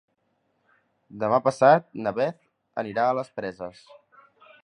[1.23, 3.87] Demà passat na Beth anirà a les Preses.